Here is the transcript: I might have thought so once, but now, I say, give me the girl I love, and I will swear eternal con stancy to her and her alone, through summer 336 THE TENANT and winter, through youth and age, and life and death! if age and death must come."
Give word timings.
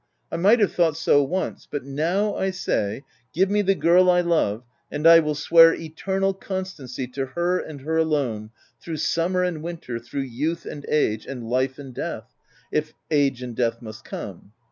I 0.31 0.35
might 0.35 0.59
have 0.61 0.73
thought 0.73 0.97
so 0.97 1.21
once, 1.21 1.67
but 1.69 1.83
now, 1.85 2.33
I 2.35 2.49
say, 2.49 3.03
give 3.33 3.51
me 3.51 3.61
the 3.61 3.75
girl 3.75 4.09
I 4.09 4.21
love, 4.21 4.63
and 4.91 5.05
I 5.05 5.19
will 5.19 5.35
swear 5.35 5.75
eternal 5.75 6.33
con 6.33 6.63
stancy 6.63 7.05
to 7.13 7.27
her 7.27 7.59
and 7.59 7.81
her 7.81 7.97
alone, 7.97 8.49
through 8.81 8.97
summer 8.97 9.41
336 9.41 9.51
THE 9.51 9.51
TENANT 9.51 9.55
and 9.55 9.63
winter, 9.63 10.09
through 10.09 10.21
youth 10.37 10.65
and 10.65 10.85
age, 10.89 11.27
and 11.27 11.47
life 11.47 11.77
and 11.77 11.93
death! 11.93 12.33
if 12.71 12.93
age 13.11 13.43
and 13.43 13.55
death 13.55 13.79
must 13.79 14.03
come." 14.03 14.53